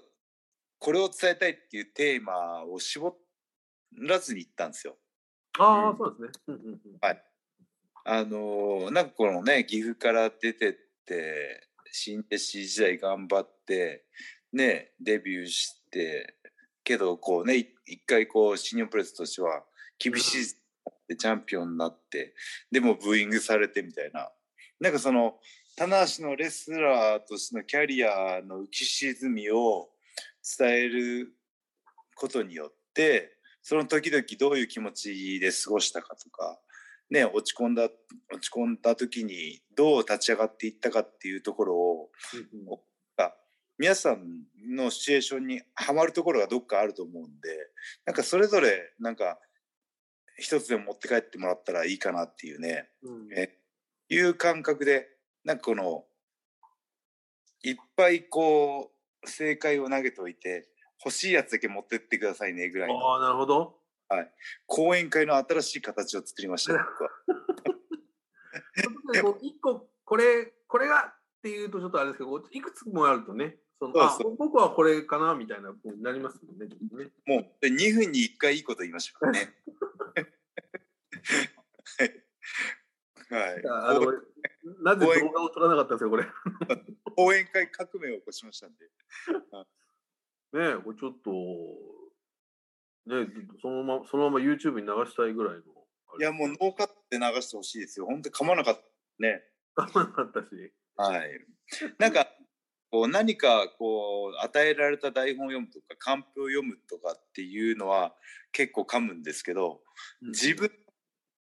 [0.79, 3.15] これを伝えたいっていうテーマを絞
[4.07, 4.95] らずに行ったんですよ。
[5.59, 6.77] ああ、うんそうですね。
[6.99, 7.23] はい。
[8.05, 14.05] あのーなんかこのね岐阜から出てって新弟子時代頑張って
[14.51, 16.37] ねデビューして
[16.87, 19.63] けどこうね一回こう新日本プレスとしては
[19.99, 20.55] 厳しい
[21.09, 22.33] でチャンピオンになって
[22.71, 24.29] でもブーイングされてみたいな。
[24.79, 25.39] なんかその
[25.75, 29.89] 棚橋のレスラーとしてのキャリアの浮き沈みを
[30.57, 31.33] 伝える
[32.15, 36.59] ことによってその時々どういう気持ちで過ごしたかとか
[37.09, 37.93] ね、落ち込んだ落
[38.39, 42.09] ち込んだ時にどう立ち上がっていったかっていうところを
[43.77, 44.43] 皆さん
[44.75, 47.31] のシチュエーションにはまるところがどっかあると思うんで
[48.05, 49.39] なんかそれぞれなんか
[50.37, 53.55] 一つでも持って帰ってもらったらいいかなっていうねうんえ
[54.09, 55.07] いう感覚で
[55.43, 56.05] なんかこの
[57.63, 58.91] いっぱいこ
[59.23, 60.67] う正解を投げておいて
[61.03, 63.75] 欲しいやつだけ持ってってくださいねぐらいのああ、なるほど。
[64.65, 67.09] 講演会の新しい形を作りましたよ僕は。
[68.81, 76.65] ちょっとねこう一個、これ、これがっていうとちょっとあれですけど、いくつもあるとね、そのあそう僕はこれかなみたいなふうになりますもんね。
[76.67, 79.53] ねもうで2分に1回いいこと言いましょうね。
[83.29, 83.63] はい。
[83.69, 84.13] あの
[84.83, 86.23] なぜ動画を撮らなかったんですか、これ。
[86.23, 86.29] ね
[87.15, 88.89] 講演会革命を起こしましたんで。
[90.53, 91.31] え、これちょっと、
[93.05, 93.27] ね、
[93.61, 95.61] そのまま、そのまま YouTube に流したいぐらいの。
[96.19, 98.05] いや、もうノーカットで流してほしいですよ。
[98.05, 98.81] 本当に噛まなかった
[99.19, 99.43] ね。
[99.75, 99.81] う。
[99.81, 100.73] かまなかったし。
[100.97, 101.45] はい。
[101.99, 102.27] なんか、
[102.89, 108.15] こう何かこう与えられた台本を読むとかカンペを読むとかっていうのは
[108.51, 109.81] 結構噛むんですけど
[110.21, 110.71] 自分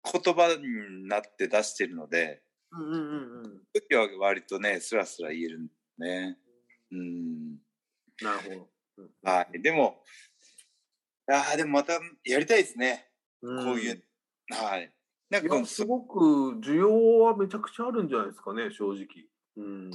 [0.04, 5.62] 言葉になって出してるので、うんうんうんうん、時は割とねスラスラ言えるん
[5.98, 6.36] ね。
[6.92, 7.56] うん
[8.22, 9.30] なるほど。
[9.30, 10.02] はい、でも
[11.32, 13.08] あでもまたやりたいですね、
[13.42, 14.02] うん、こういう。
[14.50, 14.92] はい。
[15.30, 19.06] なんかすごく需要はめちゃくちゃあるんじゃないですかね、正直。
[19.56, 19.90] うん。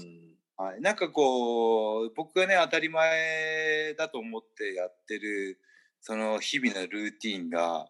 [0.57, 5.59] はい、なんかこう僕がね当たり前だと思ってやってる
[5.99, 7.89] その日々のルーティンが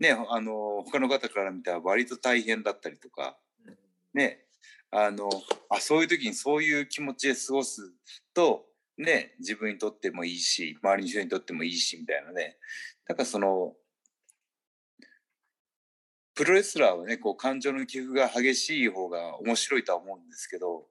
[0.00, 3.36] ねあの他の方から見たら割と大変だったりとか
[4.14, 4.40] ね
[4.90, 5.30] あの
[5.68, 7.92] あそういう時にそういう気持ちで過ごす
[8.34, 8.64] と
[8.98, 12.56] ね自分にとってもいいし周りの人にとってもいいしみたいなね。
[13.06, 13.74] なんかその
[16.40, 20.82] プロレスラーはねこう感情の起伏が激しい方が面白いとは思うんですけどやっ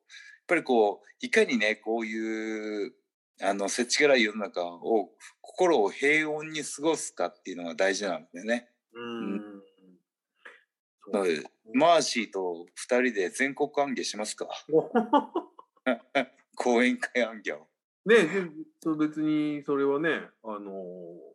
[0.47, 2.93] ぱりこういかにねこういう
[3.41, 5.09] あの世知辛い世の中を
[5.41, 8.69] 心を平穏に過ごすかっていうのが大事なんだよね。
[8.93, 9.37] うん。
[11.11, 11.41] なので
[11.73, 14.47] マーシーと2人で全国暗記しますか？
[16.57, 17.67] 講演会暗記を。
[18.05, 18.17] ね
[18.99, 20.09] 別にそれはね、
[20.43, 20.71] あの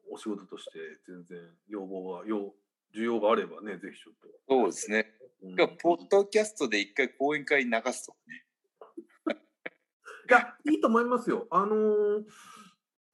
[0.09, 2.55] お仕事として全然要望が、要
[2.95, 4.29] 需要があればね、ぜひちょっと。
[4.49, 5.13] そうですね。
[5.43, 8.47] うんポッドキャストで一回講演会流すとかね。
[10.31, 11.47] いや、いいと思いますよ。
[11.51, 12.25] あのー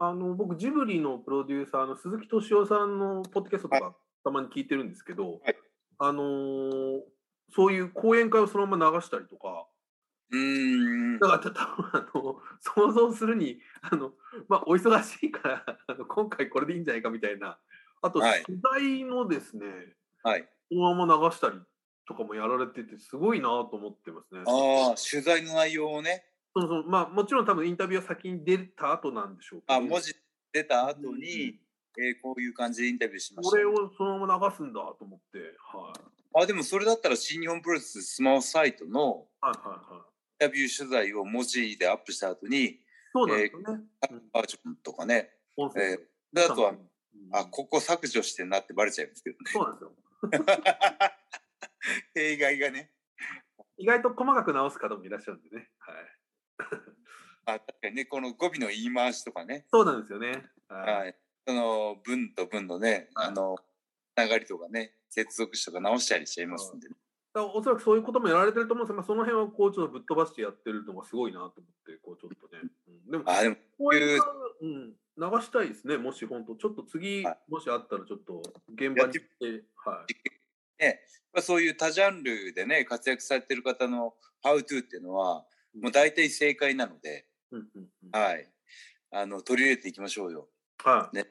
[0.02, 5.56] あの僕、ジブリのプロデューサーの鈴木敏夫さんのポッドキャストとかたまに聞いてるんですけど、はい
[5.98, 7.02] あのー
[7.52, 9.66] そういう講演会をそのまま流したりとか、
[10.30, 11.18] うーん。
[11.18, 14.12] だからた多分あの想像するにあの、
[14.48, 17.58] まあ、お忙しいからあの今回これでいいんじゃないかみたいな、
[18.02, 19.66] あとはい取材のですね、
[20.22, 20.48] はい。
[20.70, 21.58] そのまま流したり
[22.06, 24.40] とかもやられてて、すごいなと思ってますね。
[24.46, 30.14] ああ、取材の内容をね、そうそうまあ、もちろん多分インタビューは先に出た後なんでしょうけど、あ文字
[30.52, 31.60] 出た後うんに、
[31.98, 33.50] えーこういう感じでインタビューしました。
[33.50, 35.38] これをそのまま流すんだと思って、
[35.72, 36.42] はい。
[36.42, 40.44] あでもそれだったら新日本プロレススマホサイトのはいはいはい。
[40.44, 42.78] インタビュー取材を文字でアップした後に、
[43.12, 43.64] そうなんですよね。
[44.10, 45.98] うんバージョンとかね、音声えー
[46.32, 46.89] であとは、うん
[47.32, 49.50] あ、ここ削除してんなってバレちゃいますけどね。
[49.52, 49.92] そうなんですよ。
[52.14, 52.92] 弊害がね。
[53.78, 55.70] 意外と細かく直す方もいらっしゃるんでね。
[55.78, 55.96] はい。
[57.46, 60.44] あ確かにね、この語尾の言い回しとかね、そうなんですよね。
[60.68, 60.94] はい。
[60.94, 63.56] はい、その文と文のね、はいあの、
[64.16, 66.94] 流れとかね、接続詞とか直したりしちゃいますんで、ね。
[67.32, 71.52] だおそらくそういうこともやられてると思うんですけど、まあ、その辺はこうちょっとぶっ飛ばしてやってるのがすごいなと思っ
[71.86, 72.62] て、こうちょっとね。
[72.88, 74.20] うん、でも、あ、でも、こういう、
[74.62, 80.82] うん、流したいですね、もし本当、ちょっと次、はいもしあったらちょっと現場に行って、はい。
[80.82, 81.00] ね、
[81.34, 85.44] まあ、そういう多ジャンルでね、活躍されてる方の How to っていうのは、
[85.78, 88.50] もう大体正解なので、うんうんうんはい。
[89.10, 90.48] あの、取り入れていきましょうよ。
[90.82, 91.18] はい。
[91.18, 91.24] や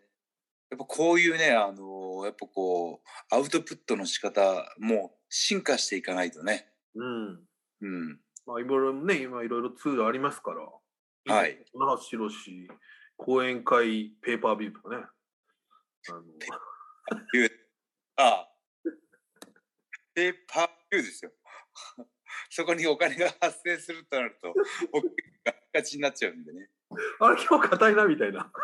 [0.76, 6.72] っぱこういうね、あのやっぱこう、アウトプットの仕方も進化していかないとね。
[6.94, 7.40] うん。
[7.82, 8.20] うん。
[8.46, 11.66] まあ、いろいろね、今いろいろツールありますから、はい。
[11.74, 12.36] 棚橋宏
[13.20, 15.04] 講演会ペーパービューとかね。
[16.10, 17.52] あのいう
[18.16, 18.48] ああ。
[20.16, 21.32] ペーパービューですよ。
[22.50, 24.54] そこにお金が発生するとなると、
[24.92, 25.06] 僕
[25.44, 26.70] がガチになっちゃうんでね。
[27.20, 28.52] あれ、今日硬いなみたいな。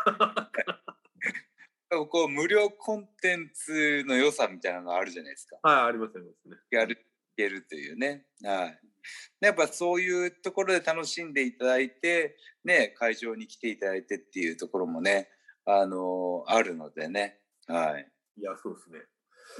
[2.10, 5.58] こう無料コンテンツの良さみたいなのがあるじゃないですか。
[5.62, 6.56] はい、ありますありますね。
[6.70, 8.26] やる、やるというね。
[8.42, 8.80] はい。
[9.40, 15.30] やっぱそういうところで楽しんでいただいて、ね、会場に来ていただいてっていうところもね、
[15.64, 17.40] あのあるのでね。
[17.66, 18.12] はい。
[18.38, 19.00] いや、そうですね。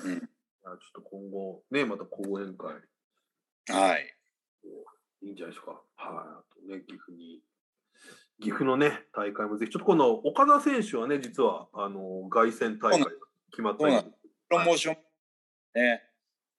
[0.05, 0.31] うん
[0.69, 2.75] あちょっと今後、ね、また講演会、
[3.69, 4.17] はい。
[5.23, 5.83] いいんじゃないでしょうか。
[5.97, 6.17] はい。
[6.19, 7.41] あとね、岐阜に。
[8.41, 13.07] 岐阜のね、大会もぜひ、ちょっと今度、岡田選手はね、実は、あの、凱旋大会が
[13.51, 14.11] 決まったりプ
[14.51, 14.97] ロモーション。
[15.75, 16.03] ね。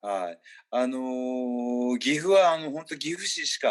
[0.02, 0.40] はい。
[0.72, 3.70] あのー岐阜は、あの、本当岐阜市しか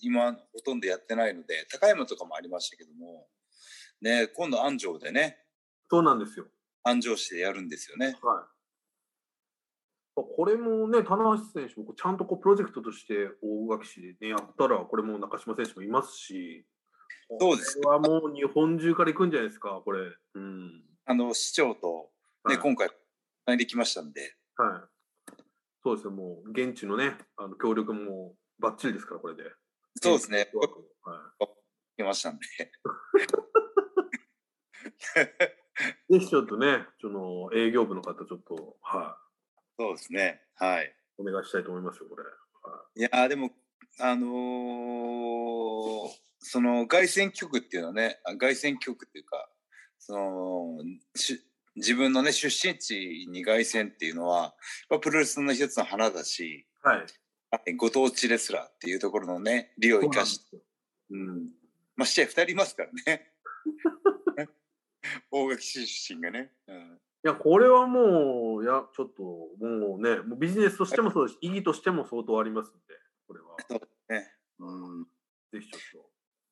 [0.00, 3.26] 今、ほとんどやってないので、高山とかもありましたけども、
[4.00, 5.38] ね、今度安城でね、
[5.90, 6.46] そうなんですよ。
[6.82, 8.16] 安城市でやるんですよね。
[8.22, 8.56] はい。
[10.16, 16.66] これもね、棚橋選手もちゃんとこうプロジェクトとして大垣市で、ね、やったら、これも中島選手もいますし、
[17.40, 20.00] そうですこれはもう日本中から行くんじゃないですか、これ。
[20.34, 20.84] うん。
[21.04, 22.10] あの、市長と、
[22.48, 22.88] ね、はい今回、
[23.58, 24.95] できましたんで、はい。
[25.86, 29.44] そうですね、もう現地のね、あの協力もバッチリですから、これで。
[30.02, 30.68] そうですね、は
[31.96, 32.46] 来 ましたんで。
[36.10, 36.18] い。
[36.18, 39.16] ぜひちょっとね、その営業部の方、ちょっと、は
[39.78, 40.86] そうですね、はい。
[40.86, 40.88] い。
[41.18, 42.24] お願いしたいと思いますよ、これ。
[42.24, 42.30] は
[42.96, 43.56] いやーでも、
[44.00, 45.16] あのー
[46.48, 49.50] その凱旋曲っていうのはね凱旋曲っていうか
[49.98, 50.78] その
[51.16, 51.44] し
[51.76, 54.54] 自分のね出身地に凱旋っていうのは
[55.00, 56.96] プロレスの一つの花だし、は
[57.66, 60.58] い、ご当地レスラーっていうところのね利を生かして
[61.10, 61.50] うん
[61.96, 63.32] まあ試合2人いますからね。
[65.30, 71.38] 大垣市出身がね、うん、いやこれはもういやちょっともうねもうビジネスとしてもそうです。
[71.40, 72.80] 意義としても相当ありますんで
[73.26, 73.56] これは。
[73.68, 74.34] そうね。
[74.58, 75.04] うん。
[75.52, 76.02] ぜひちょっ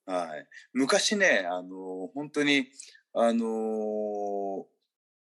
[0.07, 0.13] と。
[0.13, 0.49] はい。
[0.73, 2.69] 昔ねあの本当に
[3.13, 4.65] あのー、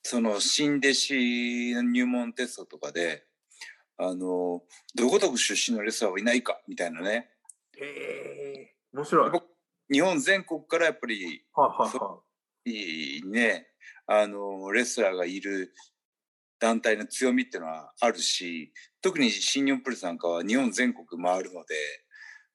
[0.10, 3.26] その新弟子の入門テストとかで、
[3.98, 4.60] あのー、
[4.96, 7.30] どこどこ出身のレスラーはいないかみたいなね。
[7.78, 9.32] へえ面白い。
[9.92, 12.20] 日本全国からやっぱり、ははは
[13.30, 13.68] ね、
[14.06, 15.74] あのー、レスラーがいる
[16.58, 21.76] 団体の強みっていうのはあるし、特に新日本プロレスなんかは日本全国回るので、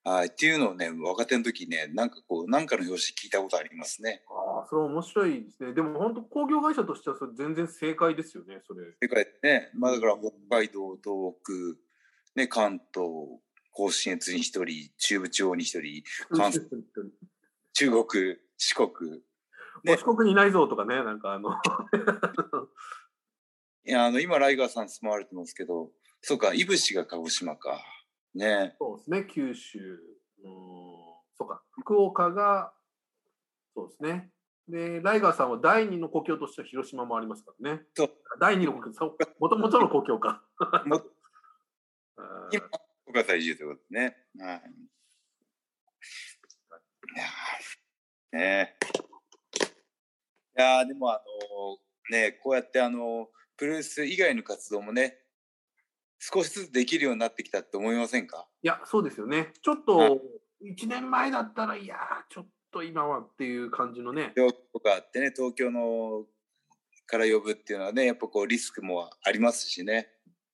[0.05, 4.25] はい、っていうのをね、若手の時にね、なんかこう、なんかの表紙聞いたことありますね。
[4.29, 5.73] ああ、それ面白いですね。
[5.75, 8.97] でも本当、工業会社としてはそれ全然正解ですよね、それ。
[9.01, 9.71] 正解ね。
[9.75, 11.53] まあだから北海道、東北、
[12.35, 13.07] ね、関東、
[13.71, 16.03] 甲信越に一人、中部地方に一人、
[16.35, 16.53] 関
[17.73, 19.23] 中国、四国。
[19.85, 21.51] ね、四国にいないぞとかね、なんかあの
[23.85, 27.85] いや、あの、今、ライガーさん住まわれてますけど、そうか、いぶしが鹿児島か。
[28.35, 28.75] ね。
[28.79, 29.79] そうですね、九州。
[30.45, 30.53] うん、
[31.37, 32.73] そうか、福岡が、
[33.75, 34.31] そうですね。
[34.69, 37.83] で、ライガーさんは第二の故郷としては広島もありますからね。
[37.95, 38.11] そう。
[38.41, 40.43] 第二の故郷、もともとの故郷か。
[40.87, 41.03] も
[42.53, 42.65] 今、
[43.05, 44.17] 福岡在住ということね。
[44.39, 44.63] はい。
[47.15, 48.77] いやね
[50.59, 51.23] いやでもあ
[52.11, 55.19] のねこうやってあのプロレス以外の活動もね
[56.25, 58.47] 少しずつできるようになってきたって思いませんか？
[58.63, 59.53] いや、そうですよね。
[59.61, 60.21] ちょっと、
[60.63, 61.97] 1年前だったら、いや
[62.29, 64.33] ちょっと今はっていう感じのね。
[64.73, 66.25] とかあってね、東京の
[67.07, 70.11] から呼ぶっていうのはね、やっぱこうリスクもありますしね、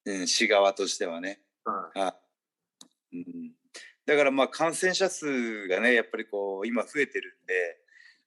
[0.07, 1.43] うん、市側としてはね。
[1.67, 2.17] は
[3.13, 3.53] い、うん、
[4.07, 7.77] だからまあ感染者数がね、やっぱりこう今増えてるんで、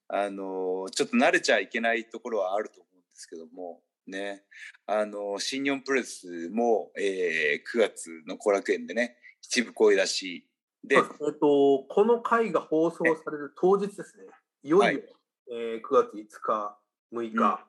[0.09, 4.43] あのちょっと慣れちゃいけないところはあると思うんですけども、ね、
[4.87, 10.47] あの新日本プロレスも、えー、9月の後楽園でね一部声出し
[10.83, 11.03] で、えっ
[11.39, 14.25] と、この回が放送される当日ですね。
[14.63, 14.69] い。
[14.69, 15.03] よいよ、はい、
[15.51, 16.77] えー、9月5日
[17.13, 17.65] 6日、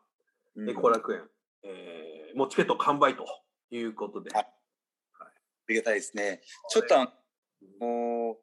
[0.56, 1.22] うん、後楽園、
[1.64, 3.26] えー、もうチケット完売と
[3.70, 4.46] いうことで、はい、
[5.20, 5.26] あ
[5.68, 6.40] りがたいですね。
[6.70, 7.12] ちょっとあ
[7.80, 8.36] の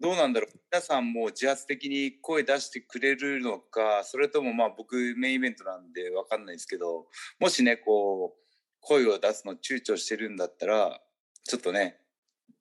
[0.00, 7.06] どうなんだろう皆さんも自発的に声出してくれるのかそれともまあ僕メインイベントなんで分かんないですけど
[7.38, 8.42] もしねこう
[8.80, 11.00] 声を出すの躊躇してるんだったら
[11.44, 11.98] ちょっとね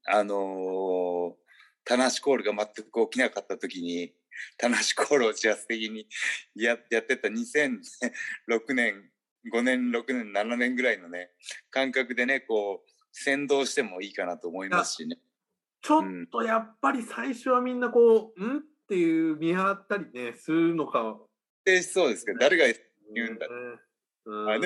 [0.07, 1.33] あのー、
[1.85, 4.13] 棚橋コールが全く起きなかった時に
[4.57, 6.07] 棚橋コールを自発的に
[6.55, 9.09] ややってた2006年
[9.51, 11.31] 5年6年7年ぐらいのね
[11.69, 15.17] 感覚でねこう先導してもいいかなと思いますしね。
[15.81, 18.57] ちょっとやっぱり最初はみんなこう、うん？
[18.59, 21.17] っていう見張ったりね、するのか。
[21.65, 22.65] えそうですけど、誰が
[23.13, 23.47] 言うんだ。
[24.25, 24.59] うん、あ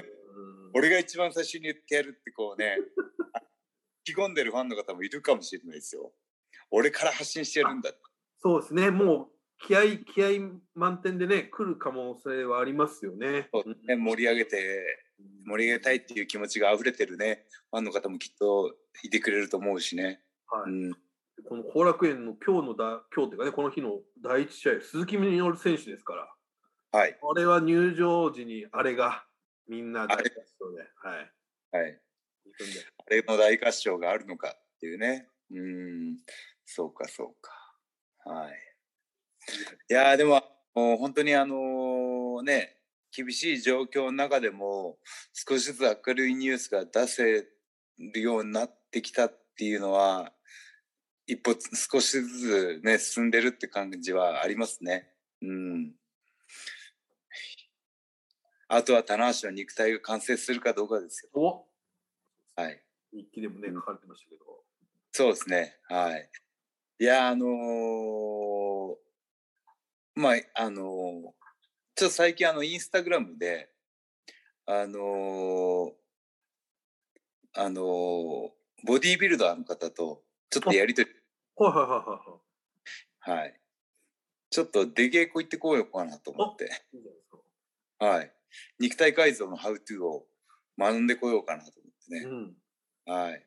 [0.74, 2.78] 俺が一番最初に言ってやるってこうね、
[4.04, 6.12] 意気込んでるファンの方もいるかもしれないですよ。
[6.72, 7.94] 俺から発信してやるんだ
[8.40, 13.50] そうですね、もう気合気合満点でね、来る可能性はありますよね。
[13.84, 13.96] ね。
[13.96, 15.06] 盛り上げて、
[15.46, 20.24] 盛り上げたいっていう気持ちが溢れてるね、ファンの方もきっといてくれると思うしね。
[20.48, 21.05] はい、うん
[21.48, 29.26] この後楽園の今日のだ今日というかね、この日の第一試合、鈴木みのる選手ですから、はい、これは入場時にあれが
[29.68, 30.22] みんな大合
[30.60, 31.82] 唱で、はい。
[31.84, 32.00] はい、
[32.98, 36.18] あれの大合唱があるのかっていうね、うん、
[36.66, 37.52] そうか、そうか。
[38.30, 38.54] はい。
[39.90, 40.42] いやでも、
[40.74, 42.78] もう本当にあのー、ね、
[43.16, 44.98] 厳しい状況の中でも
[45.34, 47.48] 少しずつ明るいニュースが出せ
[48.00, 50.34] るようになってきたっていうのは
[51.28, 55.10] 一歩少しずつね進んでるって感じはありますね。
[55.42, 55.92] うん。
[58.68, 61.30] あとは棚橋の肉体が完成するかどうかですよ。
[61.34, 61.66] お
[62.62, 62.82] はい。
[63.14, 64.44] 日記でもね、書かれてましたけど。
[65.12, 65.78] そうですね。
[65.84, 66.30] はい。
[67.00, 68.96] いや、あのー、
[70.16, 71.32] まあ、あのー、ちょっ
[71.96, 73.70] と最近あの、インスタグラムで、
[74.66, 75.94] あのー、
[77.58, 77.82] あの
[78.84, 81.10] ボディービルダーの方と、ちょっとやりとり。
[81.58, 83.40] はいはいはいはい。
[83.40, 83.60] はい。
[84.50, 86.70] ちょっと出稽古行ってこうよかなと思って。
[88.00, 88.32] はい。
[88.80, 90.26] 肉体改造のハウトゥーを
[90.78, 92.56] 学んでこようかなと思ってね。
[93.08, 93.46] うん、はい。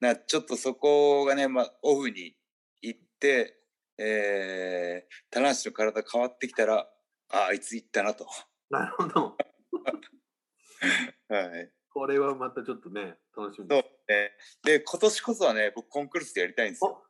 [0.00, 2.34] なちょっとそこがね、まあ、オフに
[2.82, 3.58] 行って、
[3.98, 6.88] えー、棚橋の体変わってきたら、
[7.32, 8.26] ああいつ行ったなと。
[8.70, 9.36] なるほど。
[11.28, 11.72] はい。
[11.92, 13.88] これはまたちょっとね、楽しみそうです。
[14.08, 14.32] ね。
[14.64, 17.04] で、今年こそはね、僕コンクルールでやりたいんですよ。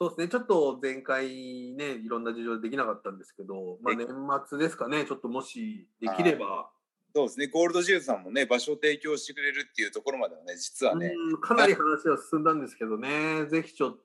[0.00, 1.28] そうですね、ちょっと前回
[1.72, 4.14] ね、いろんな事情でできなかったんですけど、まあ、で年
[4.48, 6.70] 末ですかね、ちょっともしできれば、
[7.14, 7.48] そうですね。
[7.48, 14.02] ゴールドジュースさんもね、場所を提供してくれるっていうところまではね、実はね、うんかなり話は進んだんですけどね、ぜひちょっと、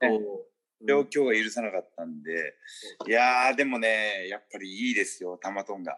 [0.85, 2.55] 状況が許さなかったんで、
[3.07, 5.97] いやー、でもね、やっぱりいいですよ、タマトンが。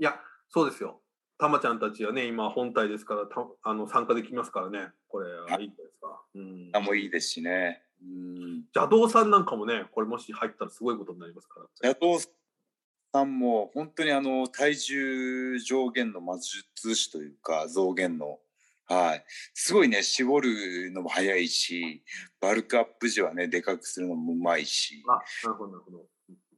[0.00, 1.00] いや、そうですよ。
[1.38, 6.20] たまちゃんたちはね、今本体ですから、たあの参加できますからね、これはいいんですか。
[6.34, 7.84] うん、あもういいですしね。
[8.02, 8.64] うん。
[8.74, 11.90] 邪道さんなんかもね、これもし入ったらすごいことになりますから。
[11.90, 18.38] 野党さんも本当にあの体重上限の魔術師というか増減の。
[18.86, 19.24] はい。
[19.54, 22.02] すごいね絞るのも早いし
[22.40, 26.06] バルクアップ時はねでかくするのもうまいし、あ、なるほど、なるほど。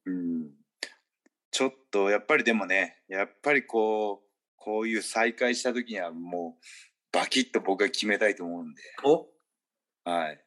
[0.06, 0.50] うん、
[1.50, 6.64] ちょっとやっぱりでもねやっぱりこうこういう再開した時にはもう
[7.12, 9.26] バキッと僕は決めたいと思うんで、お、
[10.08, 10.44] はい、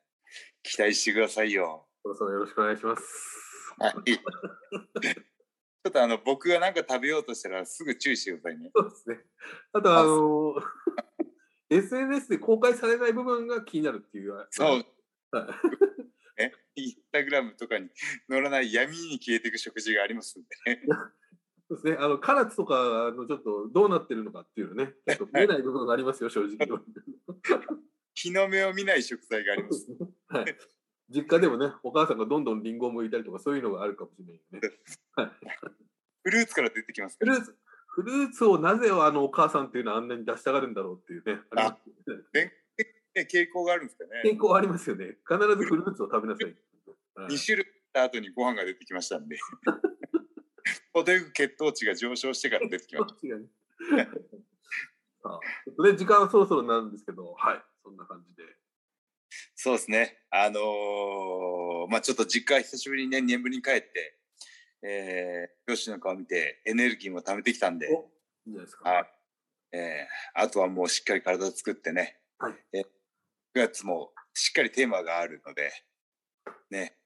[0.64, 1.88] 期待してくださいよ。
[2.02, 3.04] そろそろよろしくお願いします。
[3.80, 4.14] はい。
[4.16, 8.72] ちょっとあの僕が何か食べようとしたらすぐ注意してくださいね。
[8.74, 9.26] そうですね。
[9.74, 10.56] あと、あの、
[11.70, 14.48] SNS で公開されない部分が気になるっていう。
[14.50, 14.68] そう。
[14.70, 14.88] はい
[16.38, 17.90] ね、インスタグラムとかに
[18.30, 20.82] 載らない闇に消えていく食事がありますんでね。
[21.70, 21.98] そうですね。
[22.00, 26.58] あの、唐津とかのちょっとどうなってるのかっていうのね、ちょっと見えない部分がありますよ、正直。
[28.16, 29.88] 日の目を見ない食材があります。
[30.28, 30.46] はい。
[31.10, 34.78] 実家でもね、お母さんがどんどんリンゴを剥いたりとかそういうのがあるかもしれないよね。
[35.16, 35.32] はい。
[36.24, 37.34] フルーツから出てきますから。
[37.34, 37.58] フルーツ、
[37.88, 41.42] フルーツをなぜあのお母さんっていうのはあんなに出したがるんだろうっていうね。
[41.52, 41.78] あ
[43.16, 44.22] 傾向があるんですかね。
[44.24, 45.18] 健康ありますよね。
[45.28, 46.46] 必ずフルーツを食べなさい。
[46.46, 46.56] はい
[47.16, 49.38] 2種類った後にご飯が出てきましたんで。
[50.94, 53.48] 程よく血糖値が上昇してから出てきまし違うね。
[55.84, 58.44] で時間はそろそろなんですけど、はい、そんな感じで。
[58.46, 58.54] た。
[59.64, 60.18] そうですね。
[60.30, 64.20] あのーまあちょっと実家久しぶりにね、年ぶりに帰って、
[64.82, 67.94] えー、両親の顔見てエネルギーも貯めてきたんで、おい
[68.48, 68.90] いんじゃないですか。
[68.90, 69.06] はい。
[69.72, 72.84] えー、あとはもうしっかり体を作ってね、はいえー
[73.56, 75.72] 9月もしっかりテーマがあるので、
[76.70, 76.98] ね、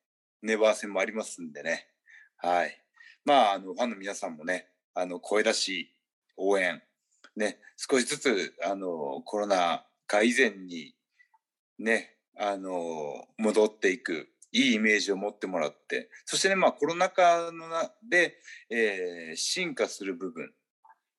[0.41, 1.86] ネバー戦もありますんでね、
[2.38, 2.76] はい。
[3.24, 5.95] まあ、あの、ファンの皆さんもね、あの、声出し、
[6.38, 6.82] 応援、
[7.36, 10.95] ね、少しずつ、あの、コロナ禍以前に、
[11.78, 20.54] ね、あの、戻っていく、いいイメージを持ってもらって、そしてね、まあ、コロナ禍のなで、えー進化する部分、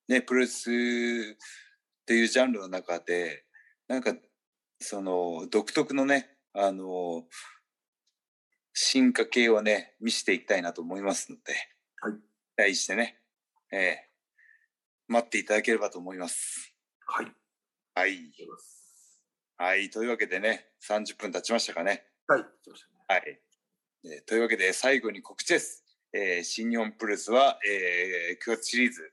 [0.08, 0.72] ね、プロレスっ
[2.06, 3.44] ていうジャンルの中で、
[3.86, 4.14] なんか、
[4.80, 7.24] その、独特のね、あの、
[8.72, 11.54] 進化系をね、見せていきたいなと思いますので、
[12.00, 12.12] はい。
[12.14, 12.20] 期
[12.58, 13.20] 待してね、
[13.72, 14.08] ええ
[15.08, 16.74] 待っていただければと思います。
[17.06, 17.32] はい。
[17.94, 18.32] あはい。
[19.60, 19.90] はい。
[19.90, 22.04] というわけでね、30分経ちましたかね。
[22.28, 22.42] はい。
[22.62, 23.40] そうでしたねはい。
[24.04, 25.84] えーというわけで、最後に告知です。
[26.12, 29.12] えー新日本プロレスは、えー9月シリーズ、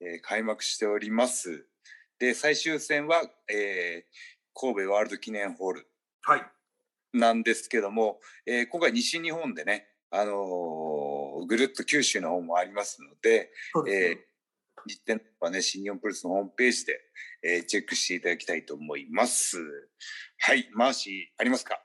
[0.00, 1.66] えー開幕しております。
[2.18, 4.16] で、最終戦は、えー
[4.58, 5.86] 神戸ワールド記念ホール
[6.22, 6.46] はい。
[7.14, 14.26] なんですけども、えー今回西日本でね、あのーぐるっと九州の方もありますので、そうですね。
[14.88, 17.00] 実店はね、新日本プロレスのホームページで、
[17.48, 19.58] えーチェックしていただきたいと思います。
[20.40, 21.80] はい、マーシーありますか？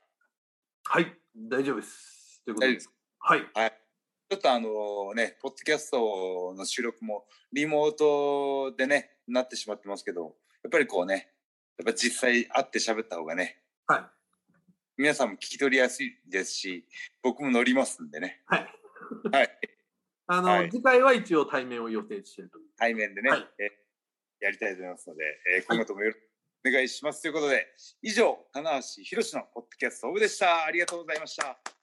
[0.86, 1.16] はい。
[1.36, 2.42] 大丈夫です。
[2.44, 2.94] ということで大丈夫ですか？
[3.28, 3.72] はい。
[4.32, 11.30] ちょっとあのね、ポッドキャストの収録もリモートでね、なってしまってますけど、やっぱりこうね、
[11.78, 14.04] やっぱ実際会って喋った方がね、はい。
[14.98, 16.88] 皆さんも聞き取りやすいですし、
[17.22, 18.42] 僕も乗りますんでね。
[18.48, 18.68] はい。
[19.32, 19.50] はい。
[20.28, 22.58] あの、はい次回は一応対面を予定していると。
[22.78, 23.81] 対面でね、はいえ
[24.42, 25.24] やりたいと思いますので、
[25.56, 27.68] えー今後ともよろしくお願いしますということで、
[28.02, 30.66] 以上、棚橋宏のポッドキャストオブでした。
[30.66, 31.81] ありがとうございました。